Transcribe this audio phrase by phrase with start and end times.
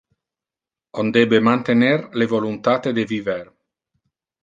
[1.03, 3.43] On debe mantener le voluntate de viver.